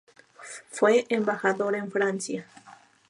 [0.71, 2.47] Fue embajador en Francia.